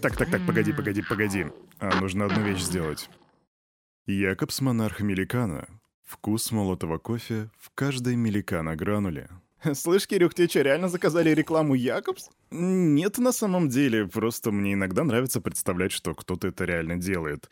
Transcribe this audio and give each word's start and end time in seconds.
Так, 0.00 0.16
так, 0.16 0.30
так, 0.30 0.46
погоди, 0.46 0.72
погоди, 0.72 1.02
погоди. 1.02 1.46
А 1.78 2.00
нужно 2.00 2.24
одну 2.24 2.42
вещь 2.42 2.62
сделать. 2.62 3.10
Якобс 4.06 4.60
Монарх 4.62 5.00
Меликана. 5.00 5.66
Вкус 6.06 6.52
молотого 6.52 6.98
кофе 6.98 7.50
в 7.58 7.70
каждой 7.74 8.16
Меликана 8.16 8.76
грануле. 8.76 9.28
Слышь, 9.74 10.06
Кирюх, 10.06 10.32
тебе 10.32 10.48
что, 10.48 10.62
реально 10.62 10.88
заказали 10.88 11.34
рекламу 11.34 11.74
Якобс? 11.74 12.30
Нет, 12.52 13.18
на 13.18 13.30
самом 13.30 13.68
деле, 13.68 14.08
просто 14.08 14.50
мне 14.50 14.72
иногда 14.72 15.04
нравится 15.04 15.40
представлять, 15.40 15.92
что 15.92 16.16
кто-то 16.16 16.48
это 16.48 16.64
реально 16.64 16.96
делает. 16.96 17.48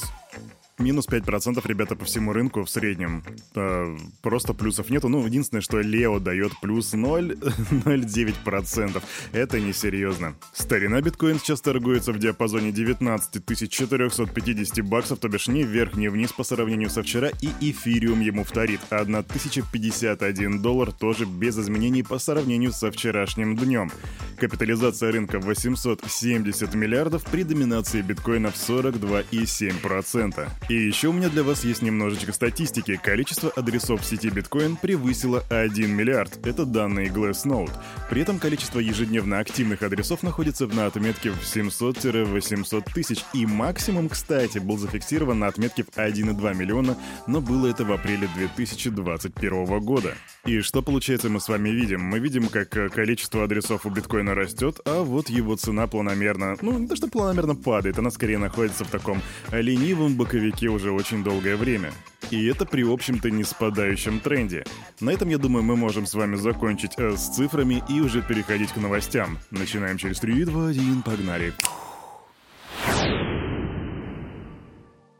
Минус 0.80 1.06
5% 1.08 1.60
ребята 1.66 1.94
по 1.94 2.06
всему 2.06 2.32
рынку 2.32 2.64
в 2.64 2.70
среднем. 2.70 3.22
Э, 3.54 3.94
просто 4.22 4.54
плюсов 4.54 4.88
нету. 4.88 5.10
Ну, 5.10 5.22
единственное, 5.26 5.60
что 5.60 5.78
Лео 5.78 6.20
дает 6.20 6.52
плюс 6.62 6.94
0,09%. 6.94 9.02
Это 9.32 9.60
несерьезно. 9.60 10.36
Старина 10.54 11.02
биткоин 11.02 11.38
сейчас 11.38 11.60
торгуется 11.60 12.12
в 12.12 12.18
диапазоне 12.18 12.72
19 12.72 13.44
450 13.68 14.82
баксов, 14.86 15.18
то 15.18 15.28
бишь 15.28 15.48
ни 15.48 15.64
вверх, 15.64 15.96
ни 15.96 16.08
вниз 16.08 16.32
по 16.32 16.44
сравнению 16.44 16.88
со 16.88 17.02
вчера, 17.02 17.28
и 17.42 17.50
эфириум 17.60 18.20
ему 18.20 18.44
вторит. 18.44 18.80
1051 18.90 20.62
доллар 20.62 20.92
тоже 20.92 21.26
без 21.26 21.58
изменений 21.58 22.02
по 22.02 22.18
сравнению 22.18 22.72
со 22.72 22.90
вчерашним 22.90 23.54
днем. 23.54 23.92
Капитализация 24.38 25.12
рынка 25.12 25.40
870 25.40 26.74
миллиардов 26.74 27.22
при 27.24 27.44
доминации 27.44 28.00
биткоина 28.00 28.50
в 28.50 28.54
42,7%. 28.54 30.48
И 30.70 30.86
еще 30.86 31.08
у 31.08 31.12
меня 31.12 31.28
для 31.28 31.42
вас 31.42 31.64
есть 31.64 31.82
немножечко 31.82 32.32
статистики. 32.32 32.94
Количество 33.02 33.50
адресов 33.50 34.02
в 34.02 34.04
сети 34.04 34.30
биткоин 34.30 34.76
превысило 34.76 35.42
1 35.50 35.90
миллиард. 35.90 36.46
Это 36.46 36.64
данные 36.64 37.08
Glassnode. 37.08 37.72
При 38.08 38.22
этом 38.22 38.38
количество 38.38 38.78
ежедневно 38.78 39.40
активных 39.40 39.82
адресов 39.82 40.22
находится 40.22 40.68
на 40.68 40.86
отметке 40.86 41.32
в 41.32 41.40
700-800 41.40 42.84
тысяч. 42.94 43.24
И 43.34 43.46
максимум, 43.46 44.08
кстати, 44.08 44.58
был 44.58 44.78
зафиксирован 44.78 45.40
на 45.40 45.48
отметке 45.48 45.82
в 45.82 45.88
1,2 45.88 46.54
миллиона, 46.54 46.96
но 47.26 47.40
было 47.40 47.66
это 47.66 47.84
в 47.84 47.90
апреле 47.90 48.28
2021 48.36 49.80
года. 49.80 50.14
И 50.46 50.60
что 50.60 50.82
получается 50.82 51.28
мы 51.30 51.40
с 51.40 51.48
вами 51.48 51.70
видим? 51.70 52.00
Мы 52.00 52.20
видим, 52.20 52.46
как 52.46 52.68
количество 52.92 53.42
адресов 53.42 53.86
у 53.86 53.90
биткоина 53.90 54.36
растет, 54.36 54.78
а 54.84 55.02
вот 55.02 55.30
его 55.30 55.56
цена 55.56 55.88
планомерно, 55.88 56.56
ну 56.62 56.78
не 56.78 56.86
то 56.86 56.94
что 56.94 57.08
планомерно 57.08 57.56
падает, 57.56 57.98
она 57.98 58.12
скорее 58.12 58.38
находится 58.38 58.84
в 58.84 58.88
таком 58.88 59.20
ленивом 59.50 60.14
боковике 60.14 60.59
языке 60.60 60.68
уже 60.68 60.92
очень 60.92 61.24
долгое 61.24 61.56
время. 61.56 61.92
И 62.30 62.46
это 62.46 62.66
при 62.66 62.82
общем-то 62.82 63.30
не 63.30 63.44
спадающем 63.44 64.20
тренде. 64.20 64.64
На 65.00 65.10
этом, 65.10 65.28
я 65.28 65.38
думаю, 65.38 65.62
мы 65.62 65.76
можем 65.76 66.06
с 66.06 66.14
вами 66.14 66.36
закончить 66.36 66.92
э, 66.98 67.16
с 67.16 67.28
цифрами 67.34 67.82
и 67.88 68.00
уже 68.00 68.22
переходить 68.22 68.72
к 68.72 68.76
новостям. 68.76 69.38
Начинаем 69.50 69.96
через 69.96 70.20
3, 70.20 70.44
2, 70.44 70.68
1, 70.68 71.02
погнали. 71.02 71.52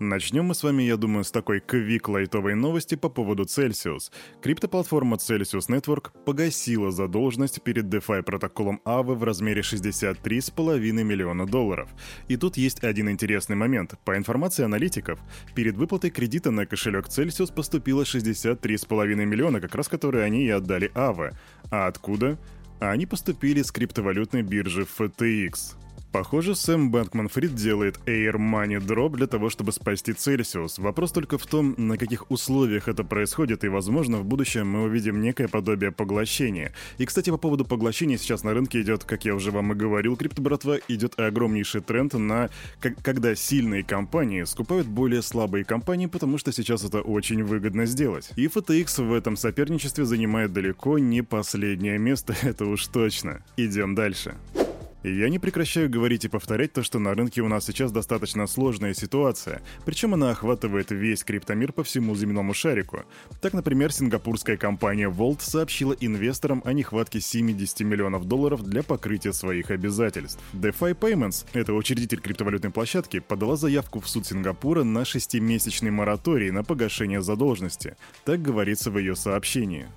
Начнем 0.03 0.47
мы 0.47 0.55
с 0.55 0.63
вами, 0.63 0.85
я 0.85 0.97
думаю, 0.97 1.25
с 1.25 1.31
такой 1.31 1.61
квик-лайтовой 1.61 2.55
новости 2.55 2.95
по 2.95 3.11
поводу 3.11 3.43
Celsius. 3.43 4.11
Криптоплатформа 4.41 5.17
Celsius 5.17 5.69
Network 5.69 6.13
погасила 6.25 6.91
задолженность 6.91 7.63
перед 7.63 7.85
DeFi 7.85 8.23
протоколом 8.23 8.81
AVE 8.87 9.15
в 9.15 9.23
размере 9.25 9.61
63,5 9.61 10.81
миллиона 11.05 11.47
долларов. 11.47 11.91
И 12.29 12.39
тут 12.39 12.57
есть 12.57 12.83
один 12.83 13.11
интересный 13.11 13.57
момент. 13.57 13.93
По 14.07 14.17
информации 14.17 14.65
аналитиков, 14.65 15.21
перед 15.55 15.77
выплатой 15.77 16.09
кредита 16.09 16.51
на 16.51 16.65
кошелек 16.65 17.09
Celsius 17.09 17.53
поступило 17.53 18.05
63,5 18.05 19.15
миллиона, 19.27 19.61
как 19.61 19.75
раз 19.75 19.89
которые 19.89 20.25
они 20.25 20.47
и 20.47 20.49
отдали 20.49 20.91
AVE. 20.95 21.35
А 21.71 21.89
откуда? 21.89 22.39
А 22.81 22.91
они 22.91 23.05
поступили 23.05 23.61
с 23.61 23.71
криптовалютной 23.71 24.41
биржи 24.41 24.87
FTX. 24.99 25.77
Похоже, 26.13 26.57
Сэм 26.57 26.91
Бэнкман-Фрид 26.91 27.55
делает 27.55 28.01
Air 28.05 28.35
Money 28.35 28.81
Drop 28.81 29.17
для 29.17 29.29
того, 29.29 29.49
чтобы 29.49 29.71
спасти 29.71 30.13
Цельсиус. 30.13 30.79
Вопрос 30.79 31.13
только 31.13 31.39
в 31.39 31.47
том, 31.47 31.75
на 31.77 31.97
каких 31.97 32.31
условиях 32.33 32.89
это 32.89 33.05
происходит, 33.05 33.63
и, 33.63 33.69
возможно, 33.69 34.19
в 34.19 34.25
будущем 34.25 34.69
мы 34.69 34.83
увидим 34.83 35.23
некое 35.23 35.47
подобие 35.47 35.93
поглощения. 35.93 36.73
И, 36.99 37.07
кстати, 37.07 37.31
по 37.31 37.37
поводу 37.37 37.65
поглощения 37.65 38.19
сейчас 38.19 38.43
на 38.43 38.55
рынке 38.55 38.81
идет, 38.81 39.05
как 39.05 39.25
я 39.25 39.37
уже 39.37 39.53
вам 39.53 39.73
и 39.73 39.77
говорил, 39.77 40.17
крипто-братва, 40.17 40.81
идет 40.89 41.19
огромнейший 41.19 41.81
тренд 41.81 42.15
на... 42.15 42.51
когда 42.81 43.37
сильные 43.37 43.85
компании 43.85 44.43
скупают 44.43 44.89
более 44.89 45.23
слабые 45.23 45.65
компании, 45.65 46.07
потому 46.07 46.39
что 46.39 46.51
сейчас 46.53 46.83
это 46.83 47.03
очень 47.03 47.45
выгодно 47.45 47.87
сделать. 47.87 48.33
И 48.35 48.47
FTX 48.47 49.05
в 49.05 49.13
этом 49.13 49.37
соперничестве 49.37 50.05
занимает 50.05 50.53
далеко 50.53 50.99
не 50.99 51.23
последнее 51.23 51.99
место, 51.99 52.35
это 52.43 52.65
уж 52.67 52.89
точно. 52.89 53.45
Идем 53.57 53.95
дальше. 53.95 54.35
И 55.03 55.15
я 55.15 55.31
не 55.31 55.39
прекращаю 55.39 55.89
говорить 55.89 56.25
и 56.25 56.29
повторять 56.29 56.73
то, 56.73 56.83
что 56.83 56.99
на 56.99 57.15
рынке 57.15 57.41
у 57.41 57.49
нас 57.49 57.65
сейчас 57.65 57.91
достаточно 57.91 58.47
сложная 58.47 58.93
ситуация, 58.93 59.63
причем 59.85 60.15
она 60.15 60.31
охватывает 60.31 60.91
весь 60.91 61.25
криптомир 61.25 61.73
по 61.73 61.83
всему 61.85 62.15
земному 62.15 62.53
шарику. 62.53 63.05
Так, 63.41 63.55
например, 63.55 63.93
сингапурская 63.93 64.57
компания 64.57 65.09
Volt 65.09 65.41
сообщила 65.41 65.95
инвесторам 65.99 66.63
о 66.65 66.73
нехватке 66.73 67.21
70 67.21 67.81
миллионов 67.81 68.27
долларов 68.27 68.63
для 68.63 68.83
покрытия 68.83 69.33
своих 69.33 69.71
обязательств. 69.71 70.41
DeFi 70.53 70.95
Payments, 70.95 71.47
это 71.55 71.73
учредитель 71.73 72.21
криптовалютной 72.21 72.71
площадки, 72.71 73.21
подала 73.21 73.57
заявку 73.57 74.01
в 74.01 74.09
суд 74.09 74.27
Сингапура 74.27 74.85
на 74.85 75.05
шестимесячный 75.05 75.91
мораторий 75.91 76.51
на 76.51 76.63
погашение 76.63 77.23
задолженности. 77.23 77.97
Так 78.25 78.43
говорится 78.43 78.91
в 78.91 78.99
ее 78.99 79.17
сообщении. 79.17 79.89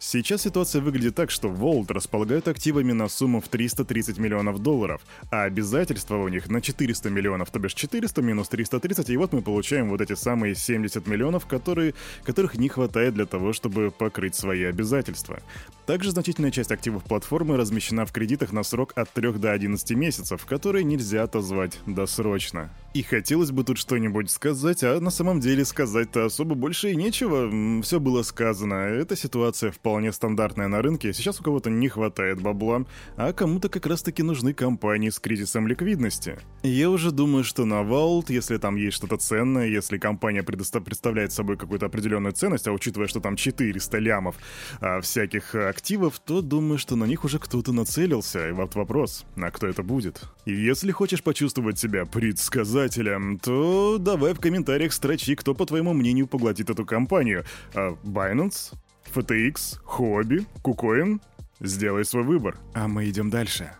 Сейчас 0.00 0.42
ситуация 0.42 0.80
выглядит 0.80 1.16
так, 1.16 1.28
что 1.30 1.48
Волт 1.48 1.90
располагают 1.90 2.46
активами 2.46 2.92
на 2.92 3.08
сумму 3.08 3.40
в 3.40 3.48
330 3.48 4.18
миллионов 4.18 4.60
долларов, 4.60 5.02
а 5.32 5.42
обязательства 5.42 6.16
у 6.16 6.28
них 6.28 6.48
на 6.48 6.60
400 6.60 7.10
миллионов, 7.10 7.50
то 7.50 7.58
бишь 7.58 7.74
400 7.74 8.22
минус 8.22 8.48
330, 8.48 9.10
и 9.10 9.16
вот 9.16 9.32
мы 9.32 9.42
получаем 9.42 9.88
вот 9.90 10.00
эти 10.00 10.14
самые 10.14 10.54
70 10.54 11.04
миллионов, 11.08 11.46
которые, 11.46 11.94
которых 12.22 12.54
не 12.56 12.68
хватает 12.68 13.14
для 13.14 13.26
того, 13.26 13.52
чтобы 13.52 13.90
покрыть 13.90 14.36
свои 14.36 14.62
обязательства. 14.62 15.40
Также 15.88 16.10
значительная 16.10 16.50
часть 16.50 16.70
активов 16.70 17.04
платформы 17.04 17.56
размещена 17.56 18.04
в 18.04 18.12
кредитах 18.12 18.52
на 18.52 18.62
срок 18.62 18.92
от 18.94 19.10
3 19.10 19.32
до 19.38 19.52
11 19.52 19.90
месяцев, 19.92 20.44
которые 20.44 20.84
нельзя 20.84 21.22
отозвать 21.22 21.78
досрочно. 21.86 22.70
И 22.92 23.02
хотелось 23.02 23.52
бы 23.52 23.64
тут 23.64 23.78
что-нибудь 23.78 24.30
сказать, 24.30 24.82
а 24.82 25.00
на 25.00 25.10
самом 25.10 25.40
деле 25.40 25.64
сказать-то 25.64 26.26
особо 26.26 26.54
больше 26.54 26.90
и 26.90 26.96
нечего. 26.96 27.80
Все 27.80 28.00
было 28.00 28.22
сказано. 28.22 28.74
Эта 28.74 29.16
ситуация 29.16 29.70
вполне 29.70 30.12
стандартная 30.12 30.68
на 30.68 30.82
рынке. 30.82 31.14
Сейчас 31.14 31.40
у 31.40 31.42
кого-то 31.42 31.70
не 31.70 31.88
хватает 31.88 32.42
бабла, 32.42 32.84
а 33.16 33.32
кому-то 33.32 33.70
как 33.70 33.86
раз-таки 33.86 34.22
нужны 34.22 34.52
компании 34.52 35.08
с 35.08 35.18
кризисом 35.18 35.66
ликвидности. 35.66 36.38
Я 36.62 36.90
уже 36.90 37.12
думаю, 37.12 37.44
что 37.44 37.64
на 37.64 37.80
Vault, 37.80 38.26
если 38.28 38.58
там 38.58 38.76
есть 38.76 38.98
что-то 38.98 39.16
ценное, 39.16 39.68
если 39.68 39.96
компания 39.96 40.42
представляет 40.42 41.32
собой 41.32 41.56
какую-то 41.56 41.86
определенную 41.86 42.34
ценность, 42.34 42.68
а 42.68 42.72
учитывая, 42.72 43.08
что 43.08 43.20
там 43.20 43.36
400 43.36 43.98
лямов 43.98 44.36
а, 44.80 45.00
всяких 45.00 45.54
активов, 45.78 46.18
то 46.18 46.42
думаю, 46.42 46.78
что 46.78 46.96
на 46.96 47.04
них 47.04 47.24
уже 47.24 47.38
кто-то 47.38 47.72
нацелился. 47.72 48.48
И 48.48 48.52
вот 48.52 48.74
вопрос, 48.74 49.24
а 49.36 49.50
кто 49.50 49.66
это 49.66 49.82
будет? 49.82 50.22
И 50.44 50.52
если 50.52 50.92
хочешь 50.92 51.22
почувствовать 51.22 51.78
себя 51.78 52.04
предсказательным, 52.04 52.98
показателям, 52.98 53.38
то 53.38 53.98
давай 53.98 54.34
в 54.34 54.40
комментариях 54.40 54.92
строчи, 54.92 55.34
кто, 55.34 55.54
по 55.54 55.66
твоему 55.66 55.92
мнению, 55.92 56.26
поглотит 56.26 56.70
эту 56.70 56.84
компанию. 56.84 57.44
А 57.74 57.96
Binance? 58.04 58.74
FTX? 59.14 59.80
Хобби? 59.84 60.46
Кукоин? 60.62 61.20
Сделай 61.60 62.04
свой 62.04 62.24
выбор, 62.24 62.56
а 62.74 62.88
мы 62.88 63.08
идем 63.08 63.30
дальше. 63.30 63.72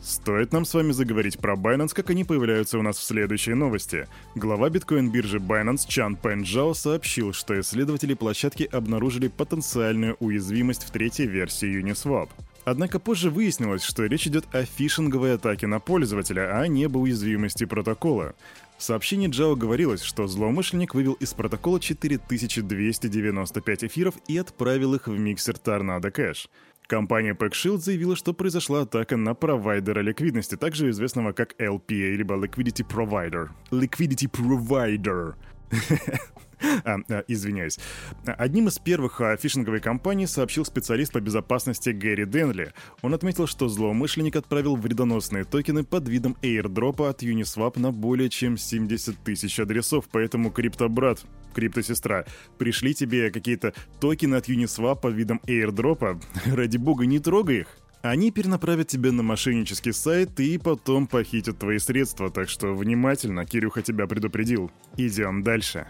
Стоит 0.00 0.52
нам 0.52 0.64
с 0.64 0.74
вами 0.74 0.92
заговорить 0.92 1.38
про 1.38 1.54
Binance, 1.54 1.92
как 1.92 2.10
они 2.10 2.24
появляются 2.24 2.78
у 2.78 2.82
нас 2.82 2.98
в 2.98 3.02
следующей 3.02 3.54
новости. 3.54 4.06
Глава 4.36 4.70
биткоин-биржи 4.70 5.38
Binance 5.38 5.88
Чан 5.88 6.14
Пенджао 6.14 6.74
сообщил, 6.74 7.32
что 7.32 7.60
исследователи 7.60 8.14
площадки 8.14 8.68
обнаружили 8.70 9.28
потенциальную 9.28 10.16
уязвимость 10.20 10.84
в 10.84 10.92
третьей 10.92 11.26
версии 11.26 11.82
Uniswap. 11.82 12.28
Однако 12.64 13.00
позже 13.00 13.30
выяснилось, 13.30 13.82
что 13.82 14.04
речь 14.04 14.26
идет 14.26 14.44
о 14.52 14.64
фишинговой 14.64 15.34
атаке 15.34 15.66
на 15.66 15.80
пользователя, 15.80 16.60
а 16.60 16.68
не 16.68 16.84
об 16.84 16.96
уязвимости 16.96 17.64
протокола. 17.64 18.34
В 18.76 18.82
сообщении 18.84 19.28
Джао 19.28 19.56
говорилось, 19.56 20.02
что 20.02 20.28
злоумышленник 20.28 20.94
вывел 20.94 21.14
из 21.14 21.34
протокола 21.34 21.80
4295 21.80 23.84
эфиров 23.84 24.14
и 24.28 24.38
отправил 24.38 24.94
их 24.94 25.08
в 25.08 25.18
миксер 25.18 25.54
Tornado 25.54 26.14
Cash. 26.14 26.46
Компания 26.88 27.34
PackShield 27.34 27.80
заявила, 27.80 28.16
что 28.16 28.32
произошла 28.32 28.80
атака 28.80 29.18
на 29.18 29.34
провайдера 29.34 30.00
ликвидности, 30.00 30.56
также 30.56 30.88
известного 30.88 31.32
как 31.32 31.54
LPA, 31.60 32.16
либо 32.16 32.34
Liquidity 32.34 32.82
Provider. 32.82 33.50
Liquidity 33.70 34.26
Provider. 34.26 35.34
А, 36.84 36.96
а, 37.08 37.24
извиняюсь. 37.28 37.78
Одним 38.24 38.68
из 38.68 38.78
первых 38.78 39.20
о 39.20 39.36
фишинговой 39.36 39.80
компании 39.80 40.26
сообщил 40.26 40.64
специалист 40.64 41.12
по 41.12 41.20
безопасности 41.20 41.90
Гэри 41.90 42.26
Денли. 42.26 42.72
Он 43.02 43.14
отметил, 43.14 43.46
что 43.46 43.68
злоумышленник 43.68 44.36
отправил 44.36 44.74
вредоносные 44.74 45.44
токены 45.44 45.84
под 45.84 46.08
видом 46.08 46.36
airdropа 46.42 47.10
от 47.10 47.22
Uniswap 47.22 47.78
на 47.78 47.92
более 47.92 48.28
чем 48.28 48.56
70 48.56 49.18
тысяч 49.18 49.60
адресов, 49.60 50.06
поэтому 50.10 50.50
криптобрат, 50.50 51.24
криптосестра, 51.54 52.26
пришли 52.58 52.92
тебе 52.92 53.30
какие-то 53.30 53.72
токены 54.00 54.34
от 54.34 54.48
Uniswap 54.48 55.00
под 55.00 55.14
видом 55.14 55.40
airdropа, 55.46 56.20
ради 56.46 56.76
бога 56.76 57.06
не 57.06 57.20
трогай 57.20 57.60
их. 57.60 57.68
Они 58.02 58.30
перенаправят 58.30 58.86
тебя 58.88 59.10
на 59.10 59.22
мошеннический 59.22 59.92
сайт 59.92 60.38
и 60.38 60.56
потом 60.58 61.08
похитят 61.08 61.58
твои 61.58 61.78
средства, 61.78 62.30
так 62.30 62.48
что 62.48 62.74
внимательно, 62.74 63.44
Кирюха 63.44 63.82
тебя 63.82 64.06
предупредил. 64.06 64.70
Идем 64.96 65.42
дальше. 65.42 65.86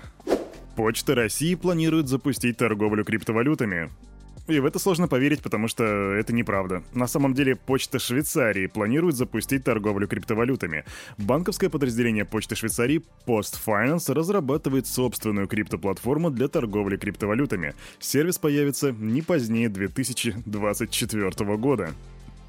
Почта 0.74 1.14
России 1.14 1.54
планирует 1.54 2.08
запустить 2.08 2.56
торговлю 2.56 3.04
криптовалютами. 3.04 3.90
И 4.48 4.60
в 4.60 4.64
это 4.64 4.78
сложно 4.78 5.08
поверить, 5.08 5.42
потому 5.42 5.68
что 5.68 5.84
это 5.84 6.32
неправда. 6.32 6.82
На 6.94 7.06
самом 7.06 7.34
деле, 7.34 7.54
Почта 7.54 7.98
Швейцарии 7.98 8.66
планирует 8.66 9.14
запустить 9.14 9.62
торговлю 9.62 10.08
криптовалютами. 10.08 10.84
Банковское 11.18 11.68
подразделение 11.68 12.24
Почты 12.24 12.56
Швейцарии 12.56 13.02
Post 13.26 13.58
Finance 13.66 14.10
разрабатывает 14.12 14.86
собственную 14.86 15.48
криптоплатформу 15.48 16.30
для 16.30 16.48
торговли 16.48 16.96
криптовалютами. 16.96 17.74
Сервис 17.98 18.38
появится 18.38 18.90
не 18.92 19.20
позднее 19.20 19.68
2024 19.68 21.56
года. 21.56 21.90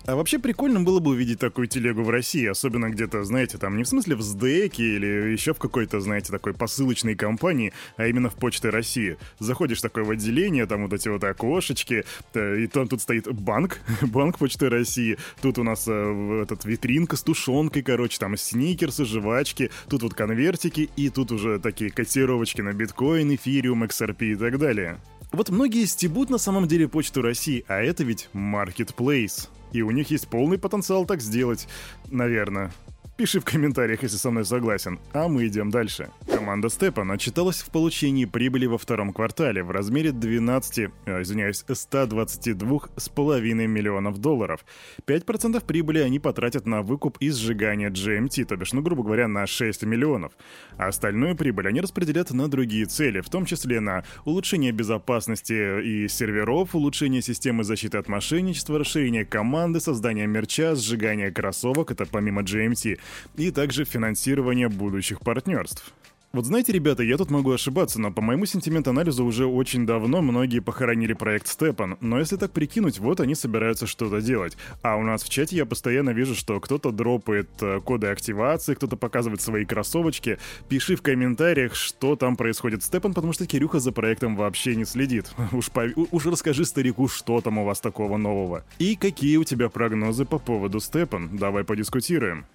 А 0.10 0.16
вообще 0.16 0.40
прикольно 0.40 0.82
было 0.82 1.00
бы 1.00 1.12
увидеть 1.12 1.38
такую 1.38 1.68
телегу 1.68 2.02
в 2.02 2.10
России, 2.10 2.48
особенно 2.48 2.90
где-то, 2.90 3.24
знаете, 3.24 3.60
там 3.60 3.78
не 3.78 3.84
в 3.84 3.88
смысле 3.88 4.16
в 4.16 4.24
СДЭКе 4.24 4.96
или 4.96 5.32
еще 5.32 5.54
в 5.54 5.60
какой-то, 5.60 6.00
знаете, 6.00 6.32
такой 6.32 6.56
посылочной 6.56 7.14
компании, 7.14 7.74
а 7.96 8.08
именно 8.08 8.32
в 8.32 8.34
Почте 8.34 8.70
России. 8.70 9.20
Заходишь 9.38 9.82
такое 9.82 10.04
в 10.04 10.10
отделение, 10.10 10.66
там 10.66 10.82
вот 10.82 10.94
эти 10.94 11.10
вот 11.10 11.24
окошечки, 11.24 12.06
э, 12.34 12.60
и 12.60 12.66
там 12.66 12.88
тут 12.88 13.02
стоит 13.02 13.32
банк, 13.32 13.82
банк 14.02 14.40
Почты 14.40 14.68
России, 14.68 15.20
тут 15.44 15.60
у 15.60 15.64
нас 15.64 15.86
э, 15.88 16.42
этот 16.42 16.66
витринка 16.66 17.16
с 17.16 17.22
тушенкой, 17.22 17.84
короче, 17.84 18.18
там 18.18 18.36
сникерсы, 18.36 19.06
жвачки, 19.06 19.70
тут 19.90 20.02
вот 20.02 20.16
конвертики, 20.16 20.90
и 20.96 21.10
тут 21.10 21.32
уже 21.32 21.60
такие 21.60 21.92
котировочки 21.92 22.62
на 22.62 22.74
биткоин, 22.74 23.36
эфириум, 23.36 23.84
XRP 23.84 24.32
и 24.32 24.36
так 24.36 24.58
далее. 24.58 24.98
Вот 25.32 25.50
многие 25.50 25.86
стебут 25.86 26.32
на 26.32 26.40
самом 26.40 26.68
деле 26.68 26.88
Почту 26.88 27.22
России, 27.22 27.64
а 27.68 27.80
это 27.80 28.04
ведь 28.04 28.28
marketplace. 28.34 29.50
И 29.72 29.82
у 29.82 29.92
них 29.92 30.12
есть 30.12 30.28
полный 30.28 30.58
потенциал 30.58 31.06
так 31.06 31.22
сделать, 31.22 31.68
наверное. 32.10 32.72
Пиши 33.18 33.40
в 33.40 33.46
комментариях, 33.46 34.04
если 34.04 34.18
со 34.18 34.32
мной 34.32 34.46
согласен. 34.46 35.00
А 35.14 35.28
мы 35.28 35.48
идем 35.48 35.72
дальше. 35.72 36.10
Команда 36.50 36.70
Степан 36.70 37.12
отчиталась 37.12 37.62
в 37.62 37.70
получении 37.70 38.26
прибыли 38.26 38.66
во 38.66 38.80
втором 38.80 39.14
квартале 39.14 39.62
в 39.62 39.70
размере 39.70 40.12
12, 40.12 40.90
э, 41.06 41.22
извиняюсь, 41.22 41.64
122,5 41.68 43.68
миллионов 43.68 44.18
долларов. 44.18 44.66
5% 45.06 45.64
прибыли 45.64 46.00
они 46.00 46.18
потратят 46.18 46.66
на 46.66 46.82
выкуп 46.82 47.18
и 47.20 47.30
сжигание 47.30 47.92
GMT, 47.92 48.46
то 48.46 48.56
бишь, 48.56 48.74
ну, 48.74 48.82
грубо 48.82 49.04
говоря, 49.04 49.28
на 49.28 49.46
6 49.46 49.84
миллионов. 49.84 50.32
А 50.76 50.88
остальную 50.88 51.36
прибыль 51.36 51.68
они 51.68 51.82
распределят 51.82 52.32
на 52.32 52.48
другие 52.48 52.88
цели, 52.88 53.22
в 53.22 53.30
том 53.30 53.46
числе 53.46 53.80
на 53.80 54.04
улучшение 54.26 54.72
безопасности 54.72 55.84
и 55.84 56.08
серверов, 56.08 56.74
улучшение 56.74 57.22
системы 57.22 57.64
защиты 57.64 58.00
от 58.00 58.08
мошенничества, 58.08 58.80
расширение 58.80 59.24
команды, 59.24 59.80
создание 59.80 60.26
мерча, 60.26 60.74
сжигание 60.74 61.32
кроссовок, 61.32 61.92
это 61.92 62.08
помимо 62.08 62.42
GMT, 62.42 63.00
и 63.36 63.52
также 63.52 63.86
финансирование 63.86 64.68
будущих 64.68 65.20
партнерств. 65.20 65.94
Вот 66.32 66.46
знаете, 66.46 66.72
ребята, 66.72 67.02
я 67.02 67.18
тут 67.18 67.32
могу 67.32 67.52
ошибаться, 67.52 68.00
но 68.00 68.12
по 68.12 68.22
моему 68.22 68.46
сентимент-анализу 68.46 69.26
уже 69.26 69.48
очень 69.48 69.88
давно 69.88 70.22
многие 70.22 70.60
похоронили 70.60 71.14
проект 71.14 71.48
Степан. 71.48 71.98
Но 72.02 72.20
если 72.20 72.36
так 72.36 72.52
прикинуть, 72.52 73.00
вот 73.00 73.20
они 73.20 73.34
собираются 73.34 73.88
что-то 73.88 74.22
делать. 74.22 74.56
А 74.84 74.96
у 74.98 75.02
нас 75.02 75.24
в 75.24 75.30
чате 75.30 75.56
я 75.56 75.66
постоянно 75.66 76.12
вижу, 76.12 76.36
что 76.36 76.60
кто-то 76.60 76.92
дропает 76.92 77.50
э, 77.62 77.80
коды 77.84 78.08
активации, 78.08 78.76
кто-то 78.76 78.96
показывает 78.96 79.42
свои 79.42 79.66
кроссовочки. 79.66 80.38
Пиши 80.68 80.96
в 80.96 81.02
комментариях, 81.02 81.74
что 81.74 82.16
там 82.16 82.36
происходит 82.36 82.84
Степан, 82.84 83.16
потому 83.16 83.34
что 83.34 83.48
Кирюха 83.48 83.80
за 83.80 83.92
проектом 83.92 84.36
вообще 84.36 84.76
не 84.76 84.86
следит. 84.86 85.32
Уж, 85.52 85.72
пов... 85.72 85.94
Уж 86.12 86.28
расскажи 86.28 86.64
старику, 86.64 87.08
что 87.08 87.42
там 87.42 87.58
у 87.58 87.66
вас 87.66 87.80
такого 87.82 88.18
нового. 88.18 88.64
И 88.78 88.96
какие 88.96 89.38
у 89.38 89.44
тебя 89.44 89.70
прогнозы 89.70 90.26
по 90.26 90.38
поводу 90.38 90.80
Степан. 90.80 91.38
Давай 91.38 91.64
подискутируем. 91.64 92.46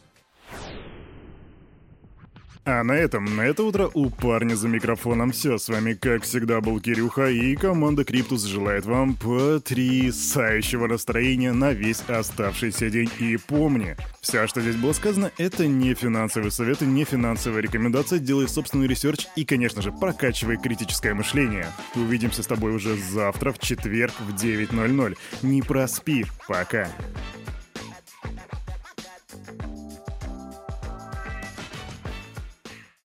А 2.67 2.83
на 2.83 2.93
этом, 2.93 3.37
на 3.37 3.43
это 3.43 3.63
утро 3.63 3.91
у 3.93 4.09
парня 4.09 4.55
за 4.55 4.69
микрофоном 4.69 5.33
все. 5.33 5.59
С 5.59 5.69
вами, 5.69 5.93
как 5.93 6.23
всегда, 6.23 6.63
был 6.63 6.81
Кирюха, 6.81 7.29
и 7.29 7.55
команда 7.57 8.05
Криптус 8.05 8.45
желает 8.45 8.87
вам 8.87 9.17
потрясающего 9.17 10.87
настроения 10.87 11.53
на 11.53 11.73
весь 11.73 12.01
оставшийся 12.09 12.89
день. 12.89 13.11
И 13.19 13.37
помни, 13.37 13.97
все, 14.23 14.47
что 14.47 14.63
здесь 14.63 14.77
было 14.77 14.93
сказано, 14.93 15.31
это 15.37 15.67
не 15.67 15.93
финансовые 15.93 16.51
советы, 16.51 16.87
не 16.87 17.05
финансовая 17.05 17.61
рекомендация. 17.61 18.19
Делай 18.19 18.49
собственный 18.49 18.87
research 18.87 19.27
и, 19.37 19.45
конечно 19.45 19.83
же, 19.83 19.93
прокачивай 19.93 20.57
критическое 20.57 21.13
мышление. 21.13 21.67
Увидимся 21.95 22.43
с 22.43 22.47
тобой 22.47 22.75
уже 22.75 22.97
завтра, 22.97 23.53
в 23.53 23.59
четверг, 23.59 24.15
в 24.21 24.35
9.00. 24.35 25.19
Не 25.43 25.61
проспи. 25.61 26.25
Пока. 26.49 26.89